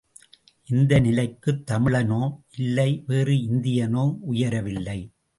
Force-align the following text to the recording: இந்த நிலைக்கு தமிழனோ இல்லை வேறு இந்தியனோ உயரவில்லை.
இந்த 0.67 0.99
நிலைக்கு 0.99 1.51
தமிழனோ 1.71 2.21
இல்லை 2.57 3.03
வேறு 3.07 3.33
இந்தியனோ 3.33 4.05
உயரவில்லை. 4.31 4.97